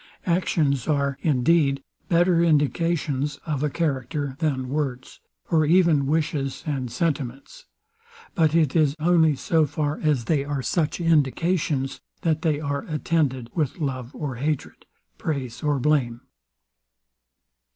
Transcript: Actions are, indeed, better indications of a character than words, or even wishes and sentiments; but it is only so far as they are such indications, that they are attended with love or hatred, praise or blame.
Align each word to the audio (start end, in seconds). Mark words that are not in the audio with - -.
Actions 0.25 0.87
are, 0.87 1.19
indeed, 1.21 1.83
better 2.09 2.41
indications 2.43 3.37
of 3.45 3.61
a 3.61 3.69
character 3.69 4.35
than 4.39 4.67
words, 4.69 5.19
or 5.51 5.63
even 5.63 6.07
wishes 6.07 6.63
and 6.65 6.91
sentiments; 6.91 7.67
but 8.33 8.55
it 8.55 8.75
is 8.75 8.95
only 8.97 9.35
so 9.35 9.67
far 9.67 9.99
as 10.01 10.25
they 10.25 10.43
are 10.43 10.63
such 10.63 10.99
indications, 10.99 12.01
that 12.21 12.41
they 12.41 12.59
are 12.59 12.81
attended 12.87 13.51
with 13.53 13.77
love 13.77 14.09
or 14.15 14.37
hatred, 14.37 14.87
praise 15.19 15.61
or 15.61 15.77
blame. 15.77 16.21